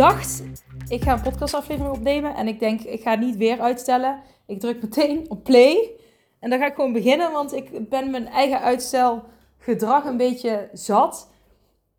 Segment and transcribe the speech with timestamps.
[0.00, 0.42] dacht,
[0.88, 2.34] ik ga een podcastaflevering opnemen.
[2.34, 4.22] En ik denk, ik ga niet weer uitstellen.
[4.46, 5.90] Ik druk meteen op play.
[6.38, 11.30] En dan ga ik gewoon beginnen, want ik ben mijn eigen uitstelgedrag een beetje zat.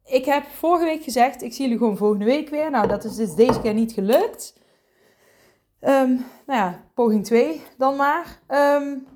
[0.05, 2.71] Ik heb vorige week gezegd, ik zie jullie gewoon volgende week weer.
[2.71, 4.57] Nou, dat is dus deze keer niet gelukt.
[5.81, 8.39] Um, nou ja, poging 2 dan maar.
[8.47, 9.07] Um,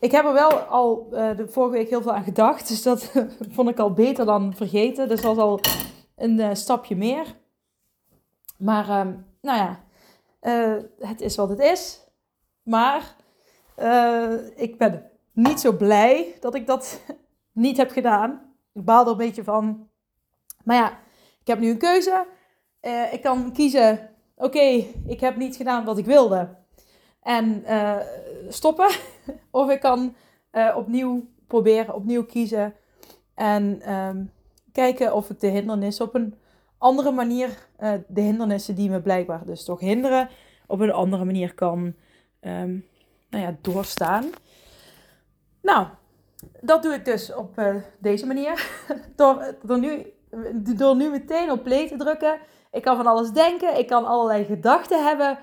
[0.00, 2.68] ik heb er wel al uh, de vorige week heel veel aan gedacht.
[2.68, 3.12] Dus dat
[3.54, 5.08] vond ik al beter dan vergeten.
[5.08, 5.60] Dus dat was al
[6.16, 7.36] een uh, stapje meer.
[8.58, 9.80] Maar um, nou ja,
[10.42, 12.00] uh, het is wat het is.
[12.62, 13.16] Maar
[14.56, 17.00] ik ben niet zo blij dat ik dat
[17.52, 18.54] niet heb gedaan.
[18.72, 19.88] Ik baal er een beetje van.
[20.64, 20.98] Maar ja,
[21.40, 22.26] ik heb nu een keuze.
[23.12, 26.56] ik kan kiezen, oké, ik heb niet gedaan wat ik wilde.
[27.22, 27.64] En
[28.48, 28.90] stoppen.
[29.50, 30.14] of ik kan
[30.74, 32.74] opnieuw proberen, opnieuw kiezen.
[33.34, 34.32] En um,
[34.72, 36.34] kijken of ik de hindernissen op een
[36.78, 37.48] andere manier,
[37.80, 40.28] uh, de hindernissen die me blijkbaar dus toch hinderen,
[40.66, 41.94] op een andere manier kan
[42.40, 42.86] um,
[43.30, 44.24] nou ja, doorstaan.
[45.62, 45.86] Nou,
[46.60, 48.70] dat doe ik dus op uh, deze manier.
[49.16, 50.12] door, door, nu,
[50.76, 52.38] door nu meteen op play te drukken.
[52.70, 53.78] Ik kan van alles denken.
[53.78, 55.38] Ik kan allerlei gedachten hebben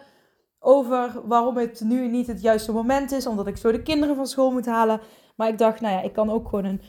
[0.59, 4.27] over waarom het nu niet het juiste moment is, omdat ik zo de kinderen van
[4.27, 5.01] school moet halen.
[5.35, 6.81] Maar ik dacht, nou ja, ik kan ook gewoon een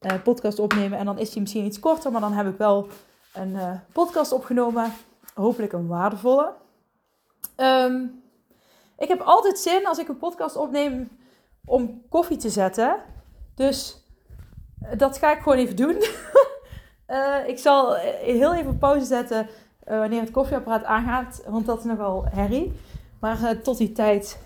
[0.00, 2.86] uh, podcast opnemen en dan is die misschien iets korter, maar dan heb ik wel
[3.32, 4.92] een uh, podcast opgenomen.
[5.34, 6.52] Hopelijk een waardevolle.
[7.56, 8.22] Um,
[8.98, 11.08] ik heb altijd zin als ik een podcast opneem
[11.64, 12.96] om koffie te zetten.
[13.54, 14.04] Dus
[14.82, 15.96] uh, dat ga ik gewoon even doen.
[17.52, 19.48] ik zal heel even pauze zetten
[19.84, 22.72] wanneer het koffieapparaat aangaat, want dat is nogal herrie.
[23.20, 24.38] Maar tot die tijd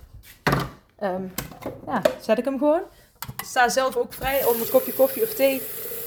[1.01, 1.33] um,
[1.87, 2.83] ja, zet ik hem gewoon.
[3.37, 5.63] Ik sta zelf ook vrij om een kopje koffie of thee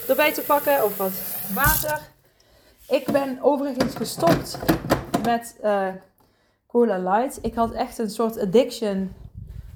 [0.07, 1.11] erbij te pakken of wat
[1.53, 2.01] water.
[2.89, 4.59] Ik ben overigens gestopt
[5.23, 5.87] met uh,
[6.67, 7.39] Cola Light.
[7.41, 9.11] Ik had echt een soort addiction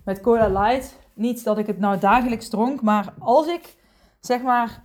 [0.06, 0.96] met Cola Light.
[1.14, 3.76] Niet dat ik het nou dagelijks dronk, maar als ik
[4.20, 4.84] zeg maar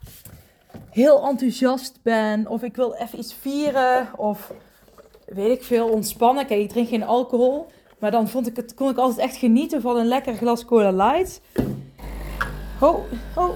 [0.91, 4.53] heel enthousiast ben of ik wil even iets vieren of
[5.27, 6.47] weet ik veel ontspannen.
[6.47, 7.67] Kijk, ik drink geen alcohol.
[7.99, 10.91] Maar dan vond ik het, kon ik altijd echt genieten van een lekker glas Cola
[10.91, 11.41] Light.
[12.81, 12.99] Oh,
[13.37, 13.51] oh.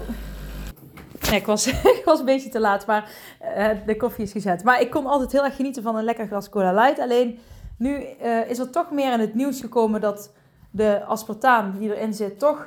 [1.32, 1.66] Nee, ik was,
[1.98, 3.10] ik was een beetje te laat, maar
[3.42, 4.64] uh, de koffie is gezet.
[4.64, 6.98] Maar ik kon altijd heel erg genieten van een lekker glas Cola Light.
[6.98, 7.38] Alleen
[7.76, 10.32] nu uh, is er toch meer in het nieuws gekomen dat
[10.70, 12.66] de aspartaam die erin zit toch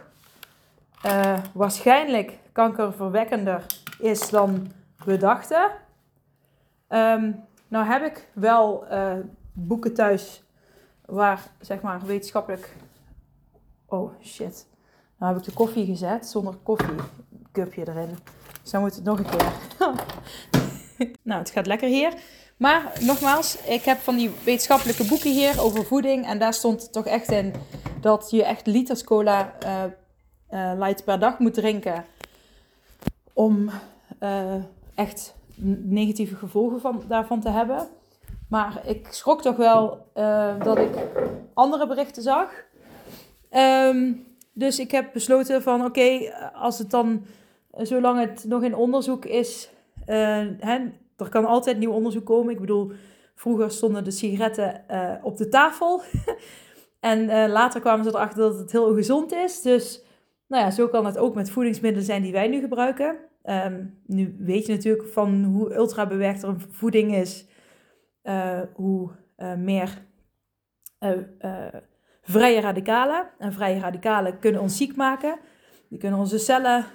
[1.06, 3.66] uh, waarschijnlijk kankerverwekkender
[4.00, 4.72] is dan
[5.06, 5.72] we dachten.
[6.90, 8.86] Um, nou heb ik wel
[9.54, 10.44] boeken thuis
[11.06, 12.76] waar zeg maar wetenschappelijk.
[13.86, 14.68] Oh shit.
[15.18, 18.18] Nou heb ik de koffie gezet zonder koffiecupje erin.
[18.72, 19.52] Dan moet het nog een keer.
[21.24, 22.14] nou, het gaat lekker hier.
[22.58, 26.26] Maar nogmaals, ik heb van die wetenschappelijke boeken hier over voeding.
[26.26, 27.54] En daar stond toch echt in
[28.02, 29.84] dat je echt liters cola uh,
[30.52, 32.06] uh, light per dag moet drinken.
[33.34, 33.70] Om
[34.20, 34.56] uh,
[34.96, 35.36] echt
[35.84, 37.88] negatieve gevolgen van, daarvan te hebben.
[38.50, 40.08] Maar ik schrok toch wel
[40.64, 40.92] dat ik
[41.54, 42.50] andere berichten zag.
[43.52, 47.26] Um, dus ik heb besloten van oké, als het dan,
[47.78, 49.70] zolang het nog in onderzoek is,
[50.00, 50.78] uh, hè,
[51.18, 52.54] er kan altijd nieuw onderzoek komen.
[52.54, 52.92] Ik bedoel,
[53.36, 56.02] vroeger stonden de sigaretten uh, op de tafel.
[57.00, 59.62] en later kwamen ze erachter dat het heel gezond is.
[59.62, 60.04] Dus
[60.48, 63.18] nou ja, zo kan het ook met voedingsmiddelen zijn die wij nu gebruiken.
[63.44, 67.46] Um, nu weet je natuurlijk van hoe ultra bewerkt er voeding is
[68.74, 69.10] hoe
[69.58, 70.06] meer
[72.22, 73.30] vrije radicalen.
[73.38, 75.38] En vrije radicalen kunnen ons ziek maken.
[75.90, 76.86] Die kunnen onze cellen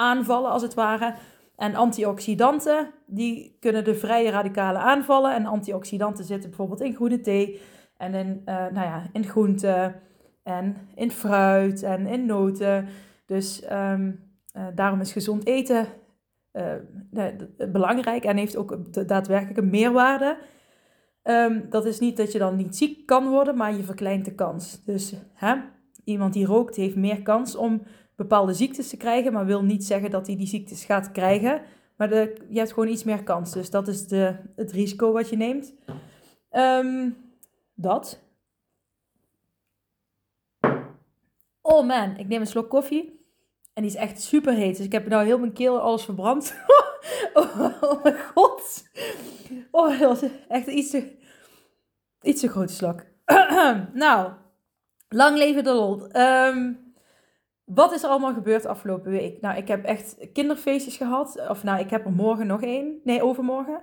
[0.00, 1.14] aanvallen als het ware.
[1.56, 5.34] En antioxidanten, die kunnen de vrije radicalen aanvallen.
[5.34, 7.60] En antioxidanten zitten bijvoorbeeld in groene thee
[7.96, 9.94] en in, nou ja, in groenten
[10.42, 12.86] en in fruit en in noten.
[13.26, 14.20] Dus um,
[14.74, 15.86] daarom is gezond eten
[17.72, 20.38] belangrijk en heeft ook daadwerkelijk een meerwaarde.
[21.22, 24.34] Um, dat is niet dat je dan niet ziek kan worden, maar je verkleint de
[24.34, 24.84] kans.
[24.84, 25.54] Dus hè,
[26.04, 27.82] iemand die rookt heeft meer kans om
[28.20, 31.62] bepaalde ziektes te krijgen, maar wil niet zeggen dat hij die ziektes gaat krijgen.
[31.96, 33.52] Maar de, je hebt gewoon iets meer kans.
[33.52, 35.74] Dus dat is de, het risico wat je neemt.
[36.50, 37.10] Ehm,
[37.74, 38.20] dat.
[41.60, 43.20] Oh man, ik neem een slok koffie.
[43.72, 44.76] En die is echt super heet.
[44.76, 46.54] Dus ik heb nou heel mijn keel alles verbrand.
[47.34, 48.88] oh, mijn god.
[49.70, 51.16] Oh, dat was echt iets te,
[52.22, 53.04] iets te grote slok.
[53.92, 54.32] nou,
[55.08, 56.08] lang leven de lol.
[56.08, 56.72] Ehm,
[57.74, 59.40] wat is er allemaal gebeurd afgelopen week?
[59.40, 61.48] Nou, ik heb echt kinderfeestjes gehad.
[61.48, 63.00] Of nou, ik heb er morgen nog één.
[63.04, 63.82] Nee, overmorgen.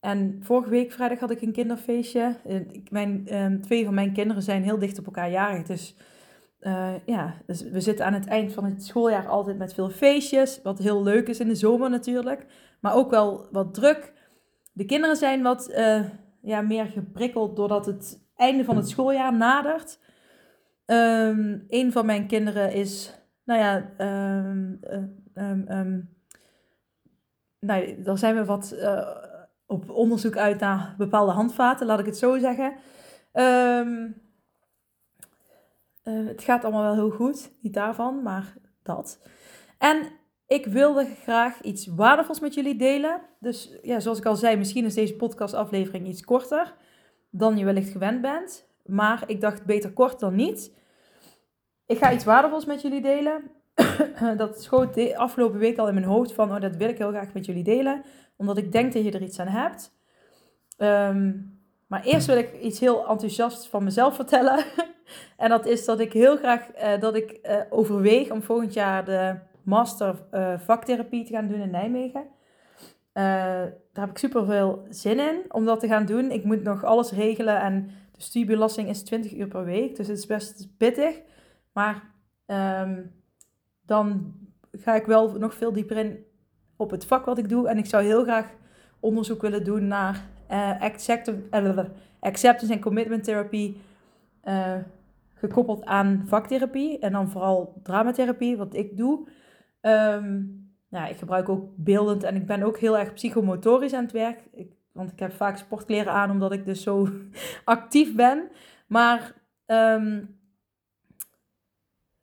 [0.00, 2.36] En vorige week vrijdag had ik een kinderfeestje.
[2.90, 5.66] Mijn, um, twee van mijn kinderen zijn heel dicht op elkaar jarig.
[5.66, 5.96] Dus
[6.60, 10.62] uh, ja, dus we zitten aan het eind van het schooljaar altijd met veel feestjes.
[10.62, 12.46] Wat heel leuk is in de zomer natuurlijk.
[12.80, 14.12] Maar ook wel wat druk.
[14.72, 16.00] De kinderen zijn wat uh,
[16.42, 19.98] ja, meer geprikkeld doordat het einde van het schooljaar nadert.
[20.92, 23.14] Um, een van mijn kinderen is,
[23.44, 23.90] nou ja,
[24.46, 24.80] um,
[25.34, 26.16] um,
[27.60, 29.08] nou, daar zijn we wat uh,
[29.66, 32.74] op onderzoek uit naar bepaalde handvaten, laat ik het zo zeggen.
[33.34, 34.06] Uh,
[36.02, 39.20] het gaat allemaal wel heel goed, niet daarvan, maar dat.
[39.78, 40.06] En
[40.46, 43.20] ik wilde graag iets waardevols met jullie delen.
[43.40, 46.74] Dus ja, zoals ik al zei, misschien is deze podcastaflevering iets korter
[47.30, 48.68] dan je wellicht gewend bent.
[48.84, 50.78] Maar ik dacht beter kort dan niet.
[51.90, 53.50] Ik ga iets waardevols met jullie delen.
[54.36, 57.10] dat schoot de afgelopen week al in mijn hoofd van, oh, dat wil ik heel
[57.10, 58.02] graag met jullie delen.
[58.36, 59.92] Omdat ik denk dat je er iets aan hebt.
[60.78, 64.64] Um, maar eerst wil ik iets heel enthousiast van mezelf vertellen.
[65.36, 69.04] en dat is dat ik heel graag uh, dat ik uh, overweeg om volgend jaar
[69.04, 72.26] de master uh, vaktherapie te gaan doen in Nijmegen.
[73.12, 76.30] daar heb ik super veel zin in om dat te gaan doen.
[76.30, 79.96] Ik moet nog alles regelen en de studiebelasting is 20 uur per week.
[79.96, 81.20] Dus het is best pittig.
[81.72, 82.14] Maar
[82.46, 83.12] um,
[83.80, 84.34] dan
[84.72, 86.24] ga ik wel nog veel dieper in
[86.76, 87.68] op het vak wat ik doe.
[87.68, 88.46] En ik zou heel graag
[89.00, 90.80] onderzoek willen doen naar uh,
[92.20, 93.80] acceptance en commitment therapie
[94.44, 94.76] uh,
[95.34, 99.28] gekoppeld aan vaktherapie en dan vooral dramatherapie, wat ik doe.
[99.80, 104.12] Um, ja, ik gebruik ook beeldend en ik ben ook heel erg psychomotorisch aan het
[104.12, 104.40] werk.
[104.52, 107.08] Ik, want ik heb vaak sportkleren aan omdat ik dus zo
[107.64, 108.48] actief ben.
[108.86, 109.34] Maar
[109.66, 110.39] um,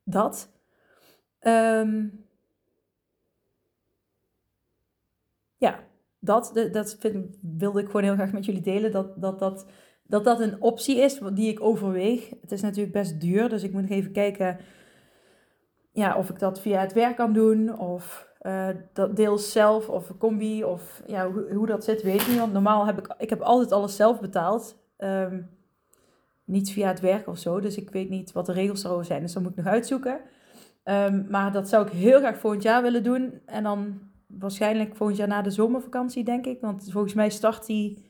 [0.08, 0.52] dat.
[1.42, 2.26] Um,
[5.58, 5.80] ja,
[6.20, 8.92] dat, dat vind, wilde ik gewoon heel graag met jullie delen.
[8.92, 9.66] Dat dat, dat,
[10.04, 12.30] dat dat een optie is die ik overweeg.
[12.42, 14.58] Het is natuurlijk best duur, dus ik moet nog even kijken
[15.92, 17.80] ja, of ik dat via het werk kan doen.
[17.80, 20.64] Of uh, dat deels zelf of een combi.
[20.64, 22.40] Of ja, hoe, hoe dat zit, weet ik niet.
[22.40, 24.78] Want normaal heb ik, ik heb altijd alles zelf betaald.
[24.98, 25.57] Um,
[26.48, 27.60] niet via het werk of zo.
[27.60, 29.22] Dus ik weet niet wat de regels erover zijn.
[29.22, 30.20] Dus dat moet ik nog uitzoeken.
[30.84, 33.42] Um, maar dat zou ik heel graag volgend jaar willen doen.
[33.46, 36.62] En dan waarschijnlijk volgend jaar na de zomervakantie, denk ik.
[36.62, 38.06] Want volgens mij start die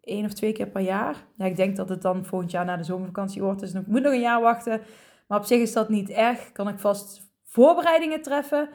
[0.00, 1.26] één of twee keer per jaar.
[1.36, 3.60] Ja, ik denk dat het dan volgend jaar na de zomervakantie wordt.
[3.60, 4.80] Dus ik moet nog een jaar wachten.
[5.26, 6.52] Maar op zich is dat niet erg.
[6.52, 8.68] Kan ik vast voorbereidingen treffen.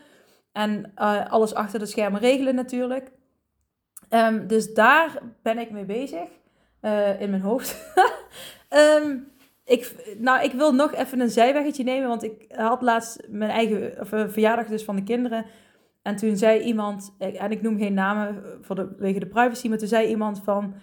[0.51, 3.11] En uh, alles achter de schermen regelen natuurlijk.
[4.09, 6.29] Um, dus daar ben ik mee bezig.
[6.81, 7.93] Uh, in mijn hoofd.
[9.03, 9.27] um,
[9.75, 12.07] ik, nou, ik wil nog even een zijweggetje nemen.
[12.07, 15.45] Want ik had laatst mijn eigen of, uh, verjaardag dus van de kinderen.
[16.01, 19.77] En toen zei iemand, en ik noem geen namen voor de, wegen de privacy, maar
[19.77, 20.73] toen zei iemand van,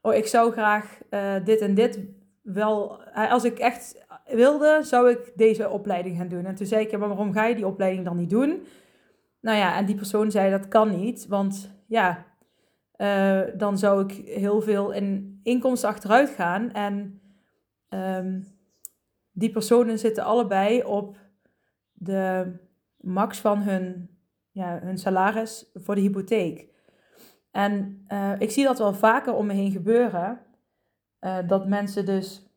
[0.00, 0.98] oh ik zou graag
[1.44, 2.00] dit en dit
[2.42, 6.44] wel, als ik echt wilde, zou ik deze opleiding gaan doen.
[6.44, 8.62] En toen zei ik, ja, maar waarom ga je die opleiding dan niet doen?
[9.40, 12.26] Nou ja, en die persoon zei, dat kan niet, want ja,
[13.04, 16.72] uh, dan zou ik heel veel in inkomsten achteruit gaan.
[16.72, 17.20] En
[17.88, 18.46] um,
[19.32, 21.16] die personen zitten allebei op
[21.92, 22.52] de
[22.96, 24.14] max van hun
[24.50, 26.68] ja, hun salaris voor de hypotheek.
[27.50, 30.40] En uh, ik zie dat wel vaker om me heen gebeuren.
[31.20, 32.48] Uh, dat mensen dus.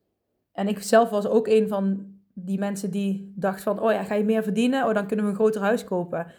[0.52, 4.16] En ik zelf was ook een van die mensen die dacht van: oh ja, ga
[4.16, 4.88] je meer verdienen?
[4.88, 6.32] Oh, dan kunnen we een groter huis kopen.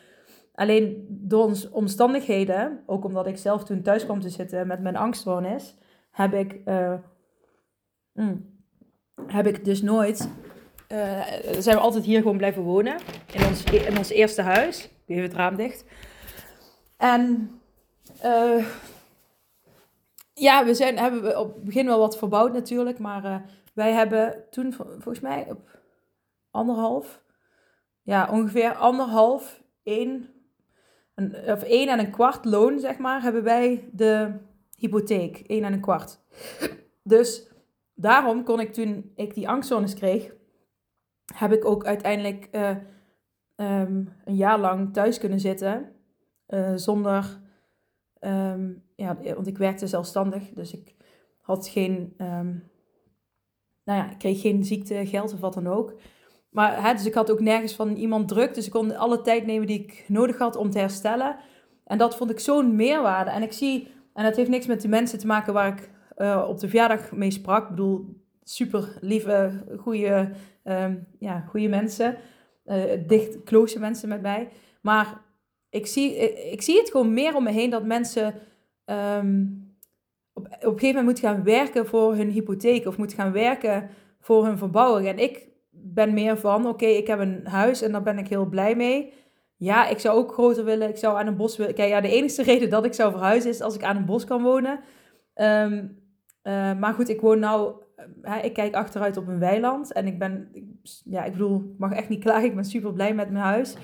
[0.59, 5.77] Alleen door omstandigheden, ook omdat ik zelf toen thuis kwam te zitten met mijn angststoornis,
[6.11, 6.95] heb ik, uh,
[8.13, 8.61] mm,
[9.27, 10.29] heb ik dus nooit.
[11.59, 12.97] zijn we altijd hier gewoon blijven wonen.
[13.33, 14.91] In ons, in ons eerste huis.
[15.07, 15.85] Even het raam dicht.
[16.97, 17.51] En
[18.25, 18.67] uh,
[20.35, 22.99] ja, we zijn, hebben op het begin wel wat verbouwd natuurlijk.
[22.99, 23.43] Maar
[23.75, 25.79] wij hebben toen volgens mij op
[26.51, 27.23] anderhalf,
[28.03, 30.38] ja, ongeveer anderhalf, één,
[31.19, 34.33] een, of en een kwart loon, zeg maar, hebben wij de
[34.75, 35.39] hypotheek.
[35.39, 36.21] één en een kwart.
[37.03, 37.49] Dus
[37.95, 40.35] daarom kon ik toen ik die angstzones kreeg,
[41.35, 42.49] heb ik ook uiteindelijk...
[42.53, 42.71] Uh,
[43.61, 45.93] um, een jaar lang thuis kunnen zitten
[46.49, 47.41] uh, zonder,
[48.21, 50.95] um, ja, want ik werkte zelfstandig, dus ik
[51.41, 52.55] had geen, ehm,
[53.85, 55.95] nou ja, ik kreeg geen ziekte, geld of wat dan ook.
[56.51, 58.55] Maar hè, dus ik had ook nergens van iemand druk.
[58.55, 61.37] Dus ik kon alle tijd nemen die ik nodig had om te herstellen.
[61.85, 63.31] En dat vond ik zo'n meerwaarde.
[63.31, 66.47] En ik zie, en dat heeft niks met de mensen te maken waar ik uh,
[66.49, 67.63] op de verjaardag mee sprak.
[67.63, 70.31] Ik bedoel, super lieve, goede,
[70.65, 72.17] um, ja, mensen.
[72.67, 74.49] Uh, dicht, close mensen met mij.
[74.83, 75.21] Maar
[75.71, 76.17] ik zie,
[76.51, 78.35] ik zie het gewoon meer om me heen dat mensen
[78.85, 79.67] um,
[80.33, 82.87] op, op een gegeven moment moeten gaan werken voor hun hypotheek.
[82.87, 83.91] Of moeten gaan werken
[84.21, 85.09] voor hun verbouwing.
[85.09, 85.48] En ik
[86.05, 89.13] ben meer van, oké, ik heb een huis en daar ben ik heel blij mee.
[89.57, 90.89] Ja, ik zou ook groter willen.
[90.89, 91.75] Ik zou aan een bos willen.
[91.75, 94.25] Kijk, ja, de enige reden dat ik zou verhuizen is als ik aan een bos
[94.25, 94.81] kan wonen.
[95.35, 95.99] Um,
[96.43, 97.83] uh, maar goed, ik woon nou...
[98.43, 99.93] Ik kijk achteruit op een weiland.
[99.93, 100.51] En ik ben...
[101.05, 102.45] Ja, ik bedoel, ik mag echt niet klagen.
[102.45, 103.77] Ik ben super blij met mijn huis.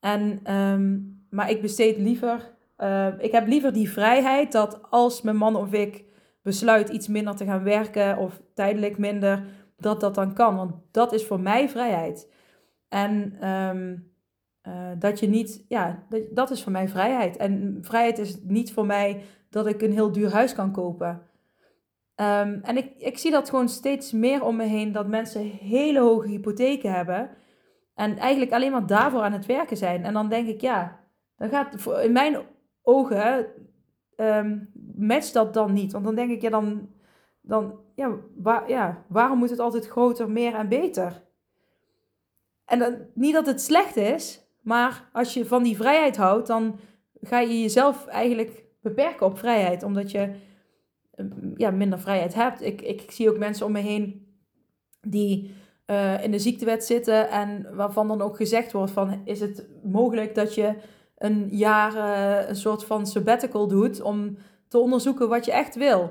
[0.00, 2.52] En, um, maar ik besteed liever...
[2.78, 6.04] Uh, ik heb liever die vrijheid dat als mijn man of ik
[6.42, 8.18] besluit iets minder te gaan werken...
[8.18, 9.44] of tijdelijk minder
[9.76, 10.56] dat dat dan kan.
[10.56, 12.32] Want dat is voor mij vrijheid.
[12.88, 14.12] En um,
[14.68, 17.36] uh, dat je niet, ja, dat, dat is voor mij vrijheid.
[17.36, 21.08] En vrijheid is niet voor mij dat ik een heel duur huis kan kopen.
[22.16, 26.00] Um, en ik, ik zie dat gewoon steeds meer om me heen, dat mensen hele
[26.00, 27.30] hoge hypotheken hebben.
[27.94, 30.04] En eigenlijk alleen maar daarvoor aan het werken zijn.
[30.04, 31.00] En dan denk ik, ja,
[31.36, 32.36] dan gaat in mijn
[32.82, 33.46] ogen
[34.16, 35.92] um, matcht dat dan niet.
[35.92, 36.88] Want dan denk ik, ja, dan,
[37.46, 41.22] dan ja, waar, ja, waarom moet het altijd groter, meer en beter?
[42.64, 46.78] En dan, niet dat het slecht is, maar als je van die vrijheid houdt, dan
[47.20, 50.34] ga je jezelf eigenlijk beperken op vrijheid, omdat je
[51.14, 52.62] ehm, ja, minder vrijheid hebt.
[52.62, 54.26] Ik, ik, zie ook mensen om me heen
[55.00, 55.54] die
[55.86, 60.34] uh, in de ziektewet zitten en waarvan dan ook gezegd wordt van is het mogelijk
[60.34, 60.74] dat je
[61.18, 64.36] een jaar uh, een soort van sabbatical doet om
[64.68, 66.10] te onderzoeken wat je echt wil.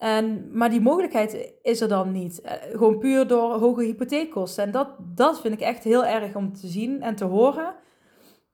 [0.00, 2.40] En, maar die mogelijkheid is er dan niet.
[2.40, 4.64] Eh, gewoon puur door hoge hypotheekkosten.
[4.64, 7.74] En dat, dat vind ik echt heel erg om te zien en te horen.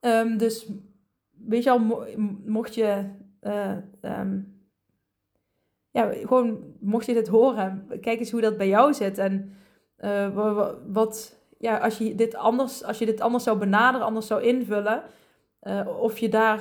[0.01, 0.71] Um, dus
[1.31, 1.81] weet je al,
[2.45, 3.05] mocht je.
[3.41, 4.61] Uh, um,
[5.91, 9.19] ja, gewoon mocht je dit horen, kijk eens hoe dat bij jou zit.
[9.19, 9.53] En
[9.99, 14.43] uh, wat, ja, als je dit anders, als je dit anders zou benaderen, anders zou
[14.43, 15.03] invullen,
[16.01, 16.61] of je daar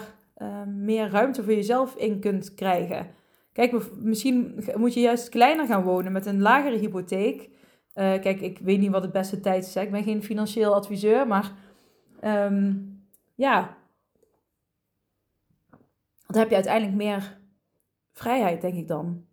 [0.68, 3.08] meer ruimte voor jezelf in kunt krijgen.
[3.55, 7.41] Kijk, misschien moet je juist kleiner gaan wonen met een lagere hypotheek.
[7.41, 7.50] Uh,
[7.93, 9.75] kijk, ik weet niet wat het beste tijd is.
[9.75, 11.51] Ik ben geen financieel adviseur, maar
[12.24, 13.77] um, ja.
[16.27, 17.38] Dan heb je uiteindelijk meer
[18.12, 19.25] vrijheid, denk ik dan.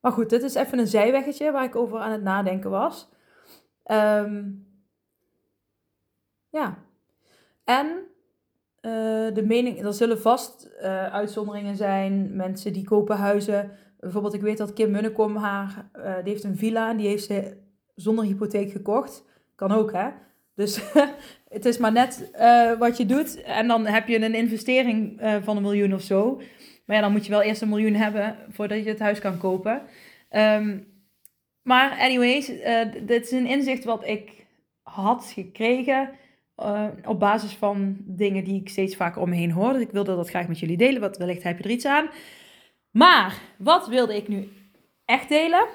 [0.00, 3.08] Maar goed, dit is even een zijweggetje waar ik over aan het nadenken was.
[3.86, 4.66] Um,
[6.48, 6.78] ja.
[7.64, 8.06] En
[8.82, 12.36] uh, de mening, er zullen vast uh, uitzonderingen zijn.
[12.36, 13.70] Mensen die kopen huizen.
[14.00, 17.56] Bijvoorbeeld, ik weet dat Kim Munnekom haar, uh, die heeft een villa die heeft ze
[17.94, 19.24] zonder hypotheek gekocht.
[19.54, 20.08] Kan ook, hè?
[20.54, 20.80] Dus
[21.48, 22.30] het is maar net
[22.78, 23.42] wat je doet.
[23.42, 26.40] En dan heb je een investering van een miljoen of zo.
[26.86, 29.38] Maar ja, dan moet je wel eerst een miljoen hebben voordat je het huis kan
[29.38, 29.82] kopen.
[30.30, 30.86] Um,
[31.62, 32.46] maar anyways,
[33.06, 34.46] dit is een inzicht wat ik
[34.82, 36.10] had gekregen
[36.66, 39.72] uh, op basis van dingen die ik steeds vaker om me heen hoor.
[39.72, 41.00] Dus ik wilde dat graag met jullie delen.
[41.00, 42.10] Wat wellicht heb je er iets aan.
[42.90, 44.48] Maar wat wilde ik nu
[45.04, 45.66] echt delen?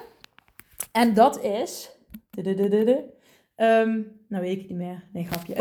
[0.92, 1.90] En dat is.
[3.56, 5.08] Um, nou weet ik het niet meer.
[5.12, 5.54] Nee, grapje.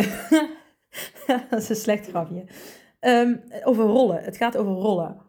[1.50, 2.46] dat is een slecht grapje.
[3.00, 4.24] Um, over rollen.
[4.24, 5.22] Het gaat over rollen.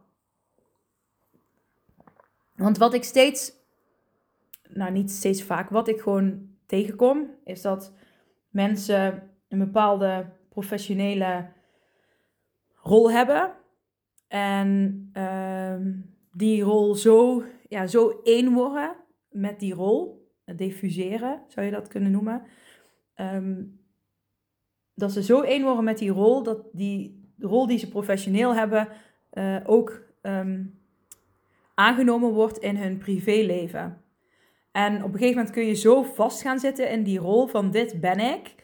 [2.55, 3.53] Want wat ik steeds.
[4.69, 5.71] Nou, niet steeds vaak.
[5.71, 7.31] Wat ik gewoon tegenkom.
[7.45, 7.93] Is dat
[8.49, 11.49] mensen een bepaalde professionele
[12.75, 13.53] rol hebben.
[14.29, 15.75] En uh,
[16.33, 18.97] die rol zo, ja, zo één worden
[19.29, 20.27] met die rol.
[20.57, 22.43] Diffuseren, zou je dat kunnen noemen.
[23.17, 23.81] Um,
[24.95, 28.89] dat ze zo één worden met die rol, dat die rol die ze professioneel hebben
[29.33, 30.81] uh, ook um,
[31.75, 34.03] aangenomen wordt in hun privéleven.
[34.73, 37.71] En op een gegeven moment kun je zo vast gaan zitten in die rol van
[37.71, 38.55] dit ben ik,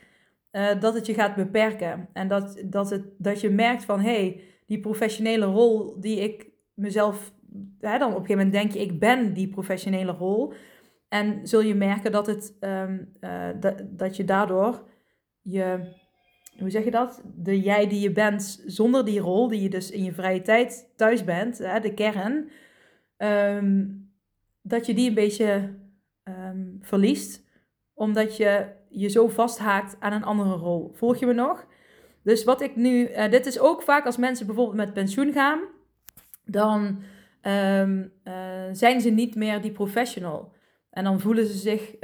[0.57, 2.09] uh, dat het je gaat beperken.
[2.13, 6.51] En dat, dat, het, dat je merkt van, hé, hey, die professionele rol die ik
[6.75, 7.33] mezelf...
[7.81, 10.53] Hè, dan op een gegeven moment denk je, ik ben die professionele rol.
[11.09, 14.89] En zul je merken dat, het, um, uh, dat, dat je daardoor
[15.43, 15.93] je...
[16.59, 17.23] Hoe zeg je dat?
[17.37, 20.93] De jij die je bent zonder die rol, die je dus in je vrije tijd
[20.97, 22.49] thuis bent, hè, de kern...
[23.19, 24.03] Um,
[24.63, 25.75] dat je die een beetje
[26.25, 27.45] um, verliest.
[27.95, 30.91] Omdat je je zo vasthaakt aan een andere rol.
[30.95, 31.67] Volg je me nog?
[32.23, 35.61] Dus wat ik nu, uh, dit is ook vaak als mensen bijvoorbeeld met pensioen gaan,
[36.45, 37.03] dan
[37.41, 38.07] ehm,
[38.73, 40.53] zijn ze niet meer die professional.
[40.91, 41.95] En dan voelen ze zich,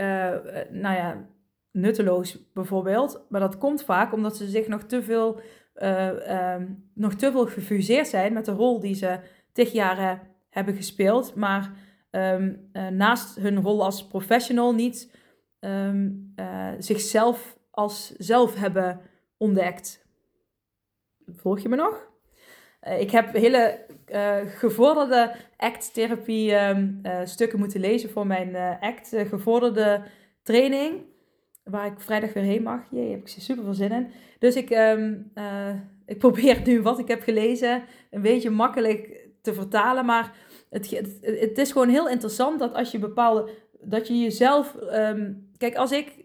[0.70, 1.26] nou ja,
[1.72, 3.26] nutteloos bijvoorbeeld.
[3.28, 5.40] Maar dat komt vaak omdat ze zich nog te veel,
[5.74, 9.18] ehm, nog te veel gefuseerd zijn met de rol die ze
[9.52, 11.34] tig jaren hebben gespeeld.
[11.34, 11.72] Maar
[12.10, 15.14] Ehm, eh, naast hun rol als professional niet
[15.60, 19.00] ehm, eh, zichzelf als zelf hebben
[19.36, 20.06] ontdekt.
[21.26, 22.08] Volg je me nog?
[22.88, 23.86] Uh, ik heb hele
[24.46, 30.02] gevorderde act-therapie um, stukken moeten lezen voor mijn act gevorderde
[30.42, 31.02] training.
[31.64, 32.80] Waar ik vrijdag weer heen mag.
[32.90, 34.10] Jee, heb ik super veel zin in.
[34.38, 34.70] Dus ik,
[36.06, 40.04] ik probeer nu wat ik heb gelezen een beetje makkelijk te vertalen.
[40.04, 40.32] Maar
[40.70, 40.90] het,
[41.20, 43.50] het, is gewoon heel interessant dat als je bepaalde.
[43.80, 44.74] dat je jezelf.
[44.74, 46.24] Ehm, kijk, als ik.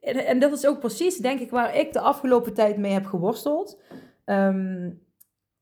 [0.00, 3.80] En, dat is ook precies, denk ik, waar ik de afgelopen tijd mee heb geworsteld.
[4.24, 4.90] Ehm,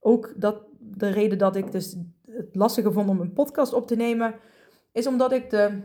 [0.01, 3.97] ook dat de reden dat ik dus het lastige vond om een podcast op te
[3.97, 4.35] nemen,
[4.93, 5.81] is omdat ik de.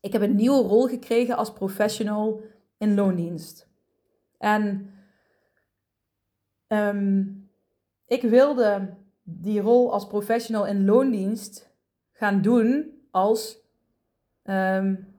[0.00, 2.42] Ik heb een nieuwe rol gekregen als professional
[2.78, 3.68] in loondienst.
[4.38, 4.90] En
[6.68, 7.50] um,
[8.06, 11.70] ik wilde die rol als professional in loondienst
[12.12, 13.58] gaan doen als
[14.44, 15.17] um,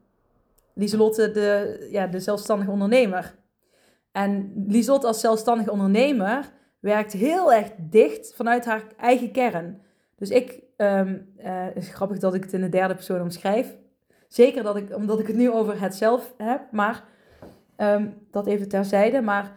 [0.79, 3.35] Lieselotte, de, ja, de zelfstandige ondernemer.
[4.11, 9.81] En Lieselotte als zelfstandige ondernemer werkt heel erg dicht vanuit haar eigen kern.
[10.15, 11.01] Dus ik, uh,
[11.37, 13.77] het is grappig dat ik het in de derde persoon omschrijf.
[14.27, 17.03] Zeker dat ik, omdat ik het nu over het zelf heb, maar
[17.77, 19.21] um, dat even terzijde.
[19.21, 19.55] Maar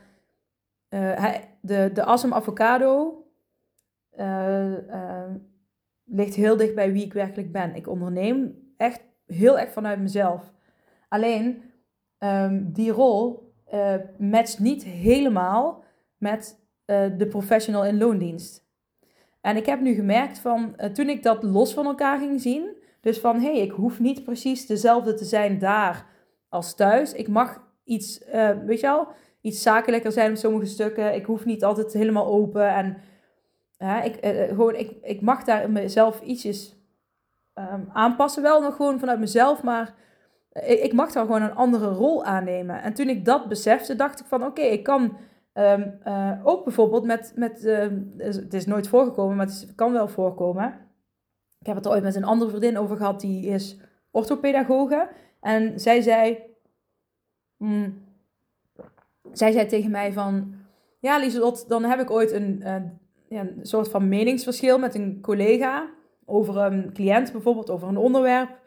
[0.91, 3.25] uh, de, de Assam Avocado
[4.19, 4.73] uh,
[6.05, 7.75] ligt heel dicht bij wie ik werkelijk ben.
[7.75, 10.51] Ik onderneem echt heel erg vanuit mezelf.
[11.12, 11.62] Alleen
[12.19, 15.85] um, die rol uh, matcht niet helemaal
[16.16, 16.61] met
[17.16, 18.66] de professional in loondienst.
[19.40, 23.19] En ik heb nu gemerkt van toen ik dat los van elkaar ging zien, dus
[23.19, 26.06] van hé, hey, ik hoef niet precies dezelfde te zijn daar
[26.49, 27.13] als thuis.
[27.13, 28.25] Ik mag iets,
[28.67, 29.08] weet je wel,
[29.41, 31.15] iets zakelijker zijn op sommige stukken.
[31.15, 32.97] Ik hoef niet altijd helemaal open en
[33.76, 36.76] ja, ik, gewoon, ik, ik mag daar mezelf ietsjes
[37.54, 38.43] um, aanpassen.
[38.43, 39.95] Wel nog gewoon vanuit mezelf, maar
[40.52, 42.82] ik, mag daar gewoon een andere rol aannemen.
[42.82, 45.17] En toen ik dat besefte, dacht ik van oké, ik kan
[45.54, 47.86] um, uh, ook bijvoorbeeld met, met uh,
[48.17, 50.75] het is nooit voorgekomen, maar het kan wel voorkomen.
[51.58, 53.78] Ik heb het er ooit met een andere vriendin over gehad, die is
[54.10, 55.08] orthopedagoge.
[55.41, 56.38] En zij zei,
[57.56, 58.02] mm,
[59.32, 60.54] zij zei tegen mij van,
[60.99, 62.62] ja Lieselot, dan heb ik ooit een
[63.32, 65.91] ja, een soort van meningsverschil met een collega
[66.25, 68.60] over een cliënt bijvoorbeeld, over een onderwerp.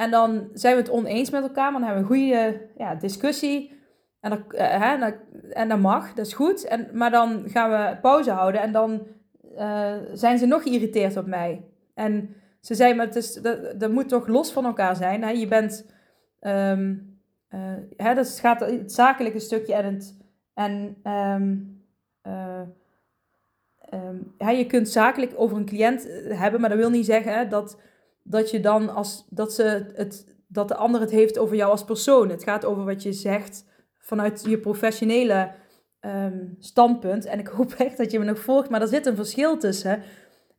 [0.00, 2.94] En dan zijn we het oneens met elkaar, maar dan hebben we een goede ja,
[2.94, 3.72] discussie.
[4.20, 5.12] En dat, uh, hè,
[5.50, 6.64] en dat mag, dat is goed.
[6.64, 9.06] En, maar dan gaan we pauze houden en dan
[9.56, 11.64] uh, zijn ze nog geïrriteerd op mij.
[11.94, 15.22] En ze zei, maar het is, dat, dat moet toch los van elkaar zijn.
[15.22, 15.30] Hè?
[15.30, 15.86] Je bent,
[16.40, 17.18] um,
[17.50, 17.60] uh,
[17.96, 20.16] hè, dat gaat het zakelijke stukje en het,
[20.54, 21.80] en um,
[24.38, 27.78] je kunt zakelijk over een cliënt eh, hebben, maar dat wil niet zeggen dat,
[28.22, 31.84] dat je dan als dat ze het dat de ander het heeft over jou als
[31.84, 32.28] persoon.
[32.28, 33.64] Het gaat over wat je zegt
[33.98, 35.50] vanuit je professionele
[36.00, 37.24] um, standpunt.
[37.24, 40.02] En ik hoop echt dat je me nog volgt, maar er zit een verschil tussen.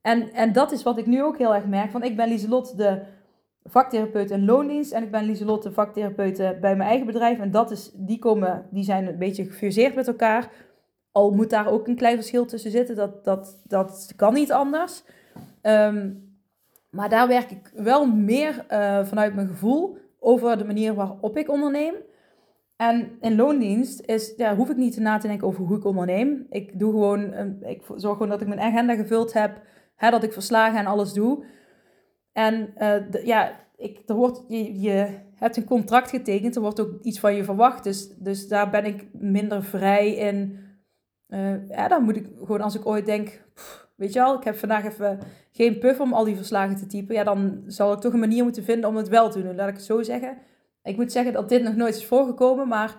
[0.01, 1.91] En, en dat is wat ik nu ook heel erg merk.
[1.91, 3.01] Want ik ben Lieselot, de
[3.63, 4.91] vaktherapeut in loondienst.
[4.91, 7.39] En ik ben Lieselot, de vaktherapeut bij mijn eigen bedrijf.
[7.39, 10.49] En dat is, die, komen, die zijn een beetje gefuseerd met elkaar.
[11.11, 15.03] Al moet daar ook een klein verschil tussen zitten, dat, dat, dat kan niet anders.
[15.61, 16.09] Ehm,
[16.91, 21.49] maar daar werk ik wel meer uh, vanuit mijn gevoel over de manier waarop ik
[21.49, 21.93] onderneem.
[22.75, 26.45] En in loondienst is, ja, hoef ik niet na te denken over hoe ik onderneem.
[26.49, 29.61] Ik doe gewoon, ik zorg gewoon dat ik mijn agenda gevuld heb,
[29.95, 31.45] hè, dat ik verslagen en alles doe.
[32.31, 37.01] En uh, ja, ik, er wordt, je, je hebt een contract getekend, er wordt ook
[37.01, 37.83] iets van je verwacht.
[37.83, 40.59] Dus, dus daar ben ik minder vrij in
[41.67, 43.43] ja, dan moet ik gewoon als ik ooit denk,
[44.01, 45.19] weet je wel, ik heb vandaag even
[45.51, 47.15] geen puff om al die verslagen te typen.
[47.15, 49.55] Ja, dan zal ik toch een manier moeten vinden om het wel te doen.
[49.55, 50.37] Laat ik het zo zeggen.
[50.83, 52.97] Ik moet zeggen dat dit nog nooit is voorgekomen, maar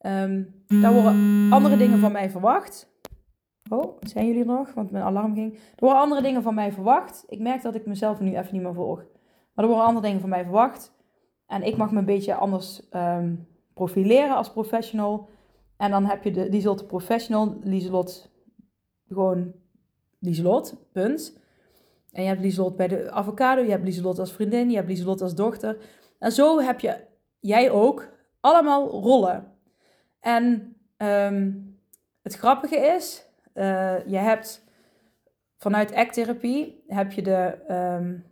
[0.00, 2.90] um, daar worden andere dingen van mij verwacht.
[3.68, 4.74] Oh, zijn jullie er nog?
[4.74, 5.54] Want mijn alarm ging.
[5.54, 7.24] Er worden andere dingen van mij verwacht.
[7.28, 8.98] Ik merk dat ik mezelf nu even niet meer volg.
[9.54, 10.92] Maar er worden andere dingen van mij verwacht.
[11.46, 15.28] En ik mag me een beetje anders um, profileren als professional.
[15.76, 18.32] En dan heb je de Lieselot Professional, Lieselot
[19.08, 19.52] gewoon
[20.22, 21.38] Lieselot, punt.
[22.12, 25.20] En je hebt Lieselot bij de avocado, je hebt Lieselot als vriendin, je hebt Lieselot
[25.20, 25.76] als dochter.
[26.18, 26.96] En zo heb je,
[27.40, 28.08] jij ook,
[28.40, 29.52] allemaal rollen.
[30.20, 31.76] En um,
[32.22, 34.64] het grappige is, uh, je hebt
[35.56, 38.24] vanuit ACT-therapie heb je de, um,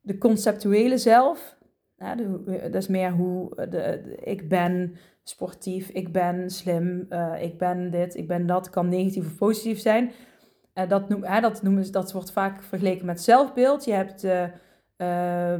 [0.00, 1.56] de conceptuele zelf.
[1.96, 7.90] Ja, dat is meer hoe de, ik ben sportief, ik ben slim, uh, ik ben
[7.90, 8.70] dit, ik ben dat.
[8.70, 10.12] Kan negatief of positief zijn.
[10.74, 13.84] Uh, dat, noem, hè, dat, noemen, dat wordt vaak vergeleken met zelfbeeld.
[13.84, 14.50] Je hebt de,
[14.96, 15.54] uh,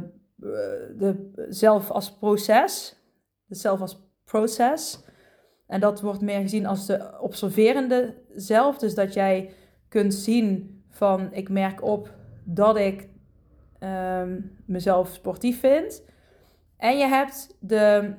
[0.97, 2.95] de zelf als proces,
[3.45, 5.03] de zelf als proces.
[5.67, 8.77] En dat wordt meer gezien als de observerende zelf.
[8.77, 9.53] Dus dat jij
[9.87, 13.09] kunt zien van ik merk op dat ik
[13.79, 16.03] um, mezelf sportief vind.
[16.77, 18.13] En je hebt de.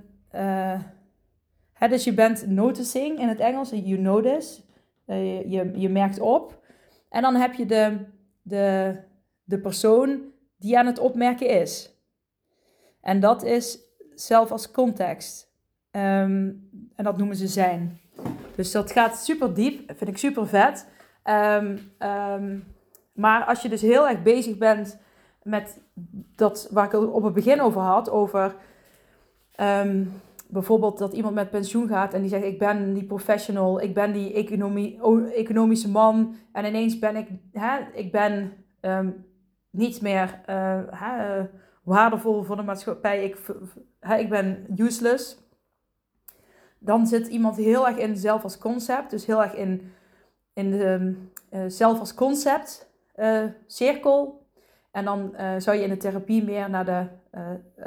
[1.82, 4.60] Hè, dus je bent noticing in het Engels, you notice.
[5.06, 6.62] Uh, je, je merkt op.
[7.08, 7.98] En dan heb je de,
[8.42, 8.96] de,
[9.44, 10.20] de persoon
[10.56, 11.90] die aan het opmerken is.
[13.00, 13.78] En dat is
[14.14, 15.50] zelf als context.
[15.90, 18.00] Um, en dat noemen ze zijn.
[18.54, 20.88] Dus dat gaat super diep, vind ik super vet.
[21.24, 22.64] Um, um,
[23.12, 24.98] maar als je dus heel erg bezig bent
[25.42, 25.80] met
[26.36, 28.54] dat waar ik op het begin over had, over
[30.52, 34.12] bijvoorbeeld dat iemand met pensioen gaat en die zegt: Ik ben die professional, ik ben
[34.12, 35.00] die economie,
[35.34, 36.34] economische man.
[36.52, 39.26] En ineens ben ik, hè, ik ben um,
[39.70, 41.46] niet meer uh, hè,
[41.82, 43.38] waardevol voor de maatschappij, ik,
[44.00, 45.40] hè, ik ben useless.
[46.78, 49.92] Dan zit iemand heel erg in zelf als concept, dus heel erg in,
[50.52, 51.14] in de
[51.50, 54.46] uh, zelf als concept uh, cirkel.
[54.90, 57.06] En dan zou je in de therapie meer naar de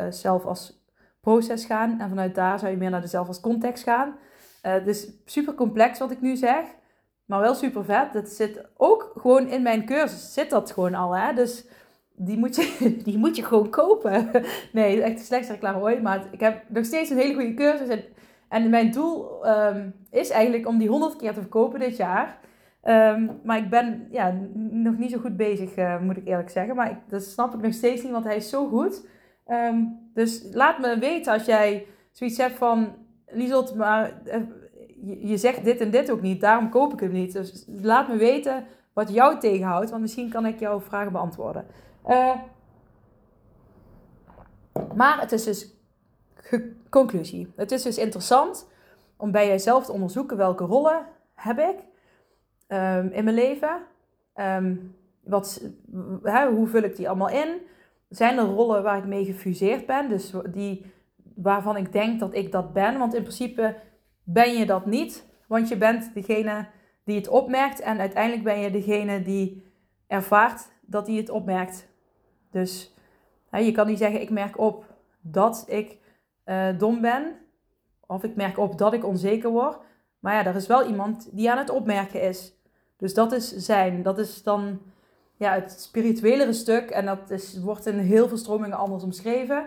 [0.10, 0.85] zelf als
[1.26, 2.00] proces gaan.
[2.00, 4.16] En vanuit daar zou je meer naar de zelf als context gaan.
[4.62, 6.66] dus super complex wat ik nu zeg.
[7.26, 8.14] Maar wel super vet.
[8.14, 10.34] Dat zit ook gewoon in mijn cursus.
[10.34, 11.16] Zit dat gewoon al.
[11.16, 11.34] Hè?
[11.34, 11.66] Dus
[12.16, 14.30] die moet, je, die moet je gewoon kopen.
[14.72, 16.02] Nee, echt de slechtste reclame ooit.
[16.02, 17.88] Maar ik heb nog steeds een hele goede cursus.
[17.88, 18.04] En,
[18.50, 22.38] en mijn doel um, is eigenlijk om die 100 keer te verkopen dit jaar.
[22.84, 26.76] Um, maar ik ben ja, nog niet zo goed bezig, uh, moet ik eerlijk zeggen.
[26.76, 29.08] Maar ik, dat snap ik nog steeds niet, want hij is zo goed.
[29.48, 32.96] Um, dus laat me weten als jij zoiets hebt van...
[33.28, 34.36] Lieselt, maar uh,
[35.30, 37.34] je, zegt dit en dit ook niet, daarom koop ik hem niet.
[37.34, 41.66] Dus laat me weten wat jou tegenhoudt, want misschien kan ik jouw vragen beantwoorden.
[42.08, 42.36] Uh,
[44.96, 45.74] maar het is dus
[46.90, 47.54] conclusie.
[47.56, 48.70] Het is dus interessant
[49.18, 51.76] om bij jezelf te onderzoeken welke rollen heb ik
[52.68, 53.82] um, in mijn leven.
[54.36, 55.62] Um, wat,
[56.24, 57.62] hè, hoe vul ik die allemaal in?
[58.16, 60.10] Zijn er rollen waar ik mee gefuseerd ben?
[60.10, 60.86] Dus die,
[61.36, 62.98] waarvan ik denk dat ik dat ben.
[62.98, 63.76] Want in principe
[64.24, 65.26] ben je dat niet.
[65.48, 66.68] Want je bent degene
[67.04, 67.80] die het opmerkt.
[67.80, 69.64] En uiteindelijk ben je degene die
[70.08, 71.88] ervaart dat hij het opmerkt.
[72.52, 72.94] Dus
[73.50, 74.86] hè, je kan niet zeggen, ik merk op
[75.22, 75.98] dat ik
[76.46, 77.36] uh, dom ben.
[78.08, 79.78] Of ik merk op dat ik onzeker word.
[80.20, 82.54] Maar ja, er is wel iemand die aan het opmerken is.
[82.98, 84.04] Dus dat is zijn.
[84.04, 84.80] Dat is dan
[85.38, 86.90] ja, het spirituelere stuk.
[86.90, 89.66] En dat is, wordt in heel veel stromingen anders omschreven.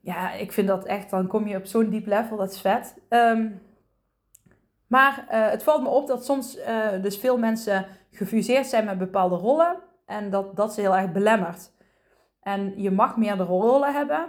[0.00, 2.94] Ja, ik vind dat echt, dan kom je op zo'n diep level, dat is vet.
[3.08, 3.60] Um,
[4.86, 8.98] maar uh, het valt me op dat soms uh, dus veel mensen gefuseerd zijn met
[8.98, 9.76] bepaalde rollen.
[10.06, 11.70] En dat, dat ze heel erg belemmert.
[12.42, 14.28] En je mag meerdere rollen hebben.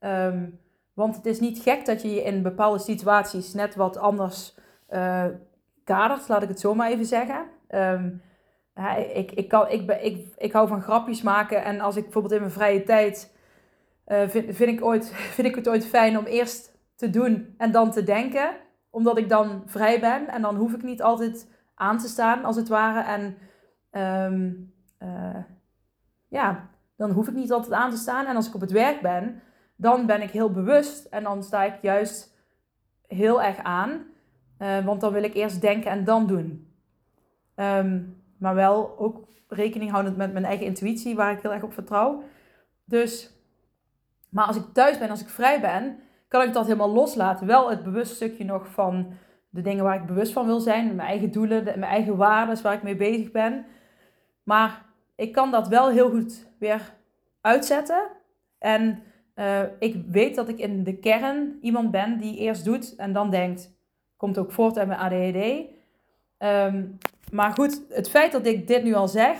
[0.00, 0.60] Um,
[0.92, 4.54] want het is niet gek dat je je in bepaalde situaties net wat anders
[4.90, 5.24] uh,
[5.84, 7.46] kadert, laat ik het zo maar even zeggen.
[7.68, 8.22] Um,
[9.14, 12.40] ik, ik, kan, ik, ik, ik hou van grapjes maken en als ik bijvoorbeeld in
[12.40, 13.34] mijn vrije tijd
[14.06, 17.72] uh, vind, vind, ik ooit, vind ik het ooit fijn om eerst te doen en
[17.72, 18.56] dan te denken,
[18.90, 22.56] omdat ik dan vrij ben en dan hoef ik niet altijd aan te staan als
[22.56, 23.00] het ware.
[23.00, 23.36] En
[24.32, 25.44] um, uh,
[26.28, 28.26] ja, dan hoef ik niet altijd aan te staan.
[28.26, 29.42] En als ik op het werk ben,
[29.76, 32.34] dan ben ik heel bewust en dan sta ik juist
[33.06, 34.04] heel erg aan.
[34.58, 36.72] Uh, want dan wil ik eerst denken en dan doen.
[37.56, 41.72] Um, maar wel ook rekening houdend met mijn eigen intuïtie, waar ik heel erg op
[41.72, 42.22] vertrouw.
[42.84, 43.30] Dus,
[44.28, 47.46] maar als ik thuis ben, als ik vrij ben, kan ik dat helemaal loslaten.
[47.46, 49.12] Wel het bewust stukje nog van
[49.48, 50.86] de dingen waar ik bewust van wil zijn.
[50.86, 53.66] Mijn eigen doelen, mijn eigen waarden waar ik mee bezig ben.
[54.42, 54.84] Maar
[55.16, 56.94] ik kan dat wel heel goed weer
[57.40, 58.08] uitzetten.
[58.58, 59.02] En
[59.34, 63.30] uh, ik weet dat ik in de kern iemand ben die eerst doet en dan
[63.30, 63.72] denkt.
[64.16, 65.72] Komt ook voort uit mijn ADHD.
[66.38, 66.98] Um,
[67.34, 69.38] maar goed, het feit dat ik dit nu al zeg,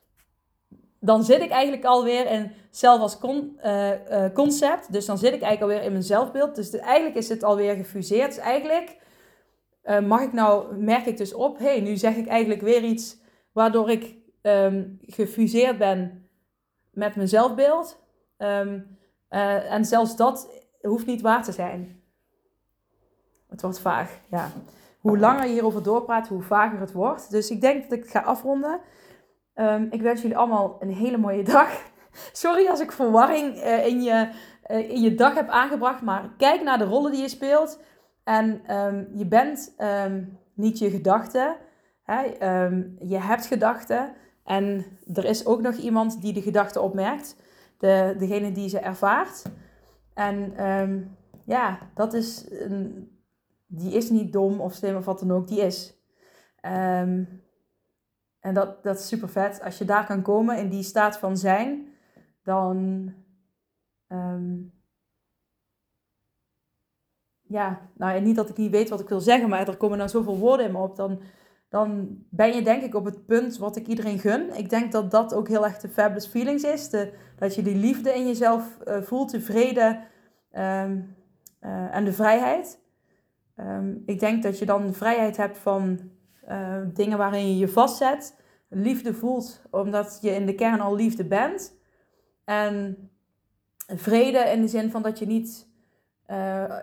[1.00, 4.92] dan zit ik eigenlijk alweer in zelf als uh, uh, concept.
[4.92, 6.54] Dus dan zit ik eigenlijk alweer in mijn zelfbeeld.
[6.54, 8.34] Dus eigenlijk is het alweer gefuseerd.
[8.34, 8.96] Dus eigenlijk
[9.84, 12.82] uh, mag ik nou, merk ik dus op, hé, hey, nu zeg ik eigenlijk weer
[12.82, 13.16] iets
[13.52, 16.28] waardoor ik um, gefuseerd ben
[16.90, 17.98] met mijn zelfbeeld.
[18.38, 22.02] Um, en zelfs dat hoeft niet waar te zijn.
[23.48, 24.52] Het wordt vaag, ja.
[25.00, 27.30] Hoe langer je hierover doorpraat, hoe vager het wordt.
[27.30, 28.80] Dus ik denk dat ik het ga afronden.
[29.54, 31.82] Ehm, ik wens jullie allemaal een hele mooie dag.
[32.32, 34.28] Sorry als ik verwarring uh, in, je,
[34.70, 37.80] uh, in je dag heb aangebracht, maar kijk naar de rollen die je speelt.
[38.24, 41.56] En um, je bent um, niet je gedachten.
[42.98, 44.12] je hebt gedachten.
[44.44, 44.84] En
[45.14, 47.36] er is ook nog iemand die de gedachten opmerkt.
[47.78, 49.42] De, degene die ze ervaart.
[50.14, 50.54] En
[51.44, 53.10] ja, dat is een,
[53.68, 55.48] die is niet dom of slim of wat dan ook.
[55.48, 55.96] Die is.
[56.62, 57.42] Um,
[58.40, 59.62] en dat, dat is super vet.
[59.62, 61.88] Als je daar kan komen in die staat van zijn,
[62.42, 62.76] dan.
[64.08, 64.72] Um,
[67.42, 70.08] ja, nou niet dat ik niet weet wat ik wil zeggen, maar er komen dan
[70.08, 70.96] zoveel woorden in me op.
[70.96, 71.20] Dan,
[71.68, 74.56] dan ben je denk ik op het punt wat ik iedereen gun.
[74.56, 76.90] Ik denk dat dat ook heel erg de fabulous feelings is.
[76.90, 80.00] De, dat je die liefde in jezelf uh, voelt, de vrede
[80.52, 81.16] um,
[81.60, 82.78] uh, en de vrijheid.
[83.60, 85.98] Um, ik denk dat je dan vrijheid hebt van
[86.48, 88.36] uh, dingen waarin je je vastzet.
[88.68, 91.76] Liefde voelt omdat je in de kern al liefde bent.
[92.44, 92.96] En
[93.86, 95.66] vrede in de zin van dat je niet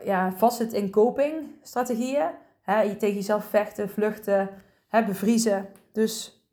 [0.04, 2.30] ja, vastzit in copingstrategieën.
[2.66, 4.50] Je tegen jezelf vechten, vluchten,
[4.88, 5.68] hè, bevriezen.
[5.92, 6.46] Dus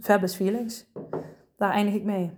[0.00, 0.86] fabulous feelings.
[1.56, 2.30] Daar eindig ik mee.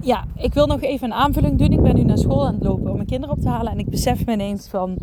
[0.00, 1.72] Ja, ik wil nog even een aanvulling doen.
[1.72, 3.72] Ik ben nu naar school aan het lopen om mijn kinderen op te halen.
[3.72, 4.98] En ik besef me ineens van...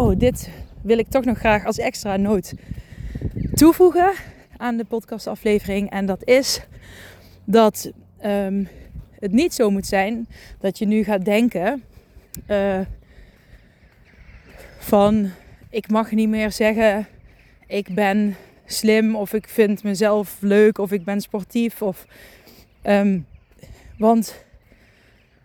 [0.00, 0.50] Oh, dit
[0.82, 2.52] wil ik toch nog graag als extra noot
[3.54, 4.12] toevoegen
[4.56, 5.90] aan de podcastaflevering.
[5.90, 6.60] En dat is
[7.44, 7.92] dat
[8.24, 8.68] um,
[9.18, 10.28] het niet zo moet zijn
[10.60, 11.82] dat je nu gaat denken...
[12.50, 12.80] Uh,
[14.78, 15.30] van
[15.70, 17.06] ik mag niet meer zeggen
[17.66, 18.36] ik ben
[18.66, 21.82] slim of ik vind mezelf leuk of ik ben sportief.
[21.82, 22.06] Of,
[22.82, 23.26] um,
[23.98, 24.44] want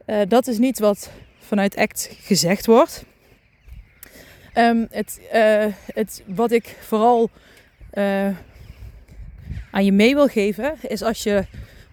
[0.05, 3.05] uh, dat is niet wat vanuit ACT gezegd wordt.
[4.57, 7.29] Um, het, uh, het, wat ik vooral
[7.93, 8.29] uh,
[9.71, 11.45] aan je mee wil geven is als je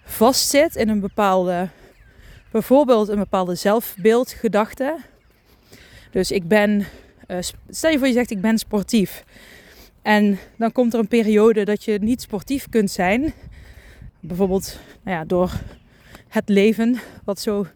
[0.05, 1.68] vastzit in een bepaalde,
[2.51, 4.96] bijvoorbeeld een bepaalde zelfbeeldgedachte.
[6.11, 6.87] Dus ik ben,
[7.68, 9.25] stel je voor je zegt ik ben sportief.
[10.03, 13.33] En dan komt er een periode dat je niet sportief kunt zijn.
[14.20, 15.53] Bijvoorbeeld nou ja, door
[16.29, 17.66] het leven, wat zo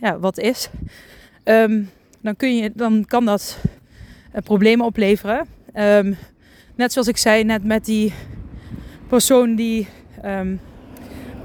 [0.00, 0.68] ja, wat is.
[1.44, 3.58] Um, dan, kun je, dan kan dat
[4.34, 5.46] uh, problemen opleveren.
[5.74, 6.16] Um,
[6.74, 8.12] net zoals ik zei net met die
[9.08, 9.88] persoon die
[10.24, 10.60] um,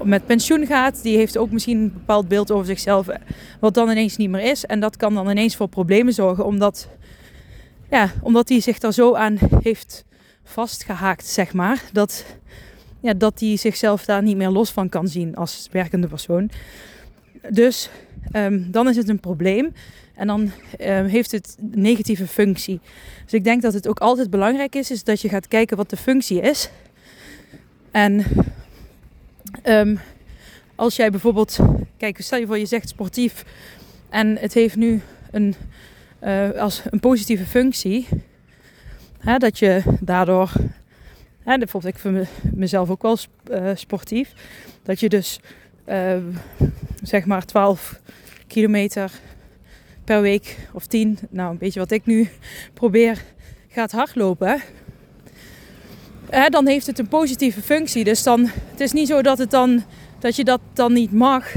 [0.02, 3.06] met pensioen gaat, die heeft ook misschien een bepaald beeld over zichzelf,
[3.60, 4.64] wat dan ineens niet meer is.
[4.64, 6.88] En dat kan dan ineens voor problemen zorgen, omdat
[7.90, 10.04] ja, omdat zich daar zo aan heeft
[10.44, 11.82] vastgehaakt, zeg maar.
[11.92, 12.24] Dat,
[13.00, 16.50] ja, dat zichzelf daar niet meer los van kan zien als werkende persoon.
[17.50, 17.90] Dus
[18.32, 19.72] um, dan is het een probleem.
[20.14, 20.40] En dan
[20.80, 22.80] um, heeft het negatieve functie.
[23.24, 25.90] Dus ik denk dat het ook altijd belangrijk is, is dat je gaat kijken wat
[25.90, 26.70] de functie is.
[27.90, 28.24] En
[29.64, 30.00] um,
[30.74, 31.58] als jij bijvoorbeeld,
[31.96, 33.44] kijk, stel je voor je zegt sportief
[34.08, 35.00] en het heeft nu
[35.30, 35.54] een
[36.24, 38.08] uh, als een positieve functie.
[39.18, 40.52] Hè, dat je daardoor,
[41.42, 43.18] hè, bijvoorbeeld ik vind mezelf ook wel
[43.50, 44.32] uh, sportief,
[44.82, 45.40] dat je dus
[45.88, 46.16] uh,
[47.02, 48.00] zeg maar 12
[48.46, 49.10] kilometer
[50.04, 52.28] per week of 10, nou een beetje wat ik nu
[52.74, 53.24] probeer,
[53.68, 54.62] gaat hardlopen.
[56.30, 58.04] Hè, dan heeft het een positieve functie.
[58.04, 59.84] Dus dan, het is niet zo dat, het dan,
[60.18, 61.52] dat je dat dan niet mag.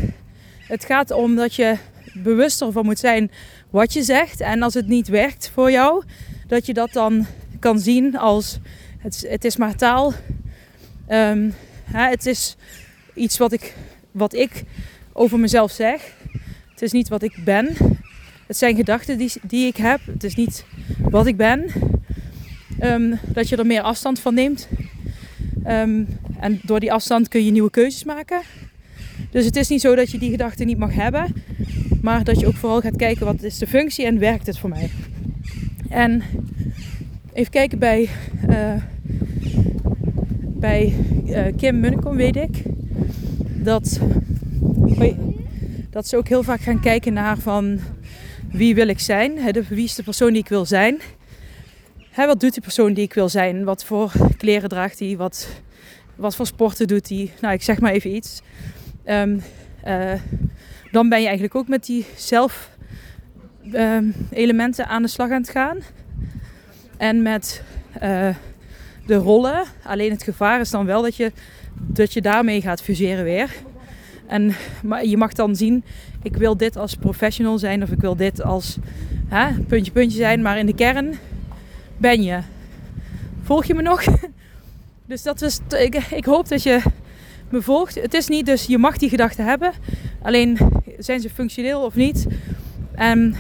[0.60, 1.78] Het gaat om dat je
[2.14, 3.32] bewuster van moet zijn
[3.70, 4.42] wat je zegt.
[4.42, 6.04] En als het niet werkt voor jou,
[6.48, 7.26] dat je dat dan
[7.60, 8.60] kan zien als
[8.98, 10.14] het, het is maar taal.
[11.10, 12.56] Um, hè, het is
[13.14, 13.76] iets wat ik,
[14.12, 14.64] wat ik
[15.14, 16.16] over mezelf zeg.
[16.70, 17.76] Het is niet wat ik ben.
[18.48, 20.00] Het zijn gedachten die, die ik heb.
[20.06, 20.66] Het is niet
[21.00, 21.66] wat ik ben.
[22.82, 24.68] Um, dat je er meer afstand van neemt.
[25.68, 26.08] Um,
[26.40, 28.42] en door die afstand kun je nieuwe keuzes maken.
[29.32, 31.34] Dus het is niet zo dat je die gedachten niet mag hebben.
[32.02, 34.70] Maar dat je ook vooral gaat kijken wat is de functie en werkt het voor
[34.70, 34.90] mij.
[35.90, 36.24] En
[37.34, 38.10] even kijken bij,
[38.50, 38.74] uh,
[40.42, 40.94] bij
[41.26, 42.64] uh, Kim Munnekom weet ik
[43.56, 44.00] dat,
[45.90, 47.80] dat ze ook heel vaak gaan kijken naar van
[48.58, 49.38] wie wil ik zijn?
[49.38, 51.00] Hè, de, wie is de persoon die ik wil zijn?
[52.10, 53.64] Hè, wat doet die persoon die ik wil zijn?
[53.64, 55.18] Wat voor kleren draagt hij?
[55.18, 55.48] Wat,
[56.16, 57.32] wat voor sporten doet hij?
[57.42, 58.42] Nou, ik zeg maar even iets.
[59.06, 59.42] Um,
[59.88, 60.14] uh,
[60.92, 62.70] dan ben je eigenlijk ook met die zelf
[63.64, 63.98] uh,
[64.32, 65.80] elementen aan de slag aan het gaan.
[66.98, 67.64] En met
[68.04, 68.36] uh,
[69.06, 69.64] de rollen.
[69.84, 71.32] Alleen het gevaar is dan wel dat je,
[71.74, 73.52] dat je daarmee gaat fuseren weer.
[74.28, 74.54] En
[75.04, 75.84] je mag dan zien,
[76.22, 78.78] ik wil dit als professional zijn of ik wil dit als
[79.28, 80.42] hè, puntje puntje zijn.
[80.42, 81.14] Maar in de kern
[81.98, 82.40] ben je?
[83.44, 84.04] Volg je me nog?
[85.06, 86.82] Dus dat is, ik, ik hoop dat je
[87.50, 87.96] me volgt.
[87.96, 89.72] Het is niet, dus je mag die gedachten hebben.
[90.22, 90.58] Alleen
[91.00, 92.28] zijn ze functioneel of niet?
[92.96, 93.36] En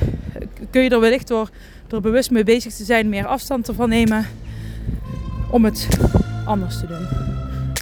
[0.69, 1.49] kun je er wellicht door,
[1.87, 4.25] door bewust mee bezig te zijn, meer afstand ervan nemen
[5.49, 5.87] om het
[6.45, 7.07] anders te doen.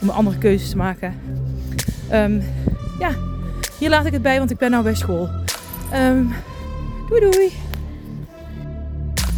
[0.02, 1.16] Om andere keuzes te maken.
[2.14, 2.42] Um,
[3.00, 3.16] ja,
[3.78, 5.30] hier laat ik het bij, want ik ben nou bij school.
[5.94, 6.34] Um,
[7.10, 7.52] doei doei!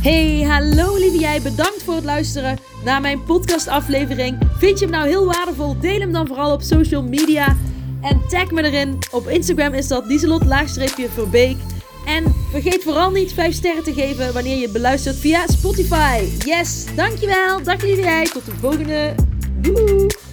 [0.01, 1.41] Hey, hallo lieve jij.
[1.41, 4.37] Bedankt voor het luisteren naar mijn podcastaflevering.
[4.57, 5.79] Vind je hem nou heel waardevol?
[5.79, 7.57] Deel hem dan vooral op social media.
[8.01, 8.97] En tag me erin.
[9.11, 11.57] Op Instagram is dat Lieselot-Verbeek.
[12.05, 16.23] En vergeet vooral niet 5 sterren te geven wanneer je beluistert via Spotify.
[16.45, 17.63] Yes, dankjewel.
[17.63, 18.25] Dag lieve jij.
[18.25, 19.15] Tot de volgende.
[19.61, 20.26] Doei.